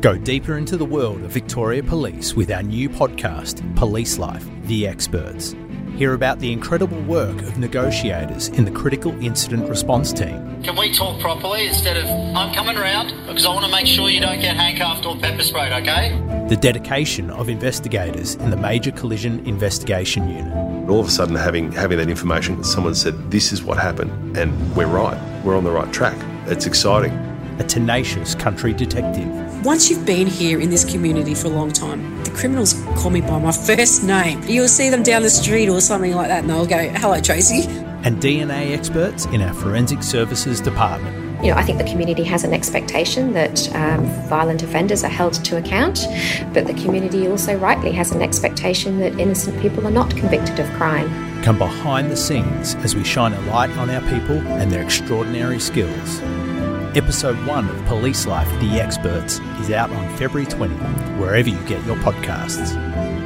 [0.00, 4.86] Go deeper into the world of Victoria Police with our new podcast, Police Life The
[4.86, 5.56] Experts.
[5.96, 10.62] Hear about the incredible work of negotiators in the Critical Incident Response Team.
[10.62, 12.04] Can we talk properly instead of
[12.36, 15.42] I'm coming around because I want to make sure you don't get handcuffed or pepper
[15.42, 16.16] sprayed, okay?
[16.48, 20.88] The dedication of investigators in the Major Collision Investigation Unit.
[20.88, 24.76] All of a sudden, having having that information, someone said, "This is what happened," and
[24.76, 25.18] we're right.
[25.44, 26.16] We're on the right track.
[26.46, 27.27] It's exciting.
[27.58, 29.28] A tenacious country detective.
[29.64, 33.20] Once you've been here in this community for a long time, the criminals call me
[33.20, 34.40] by my first name.
[34.44, 37.66] You'll see them down the street or something like that, and they'll go, "Hello, Tracy."
[38.04, 41.28] And DNA experts in our Forensic Services Department.
[41.44, 45.34] You know, I think the community has an expectation that um, violent offenders are held
[45.44, 46.06] to account,
[46.52, 50.68] but the community also rightly has an expectation that innocent people are not convicted of
[50.72, 51.08] crime.
[51.42, 55.60] Come behind the scenes as we shine a light on our people and their extraordinary
[55.60, 56.20] skills.
[56.94, 61.84] Episode 1 of Police Life The Experts is out on February 20th, wherever you get
[61.84, 63.17] your podcasts.